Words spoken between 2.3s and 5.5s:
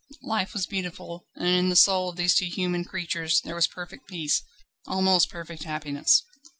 two human creatures there was perfect peace, almost